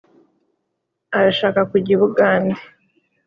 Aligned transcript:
•arashaka 1.17 1.59
kujya 1.71 1.91
i 1.95 1.99
bugande. 2.01 2.55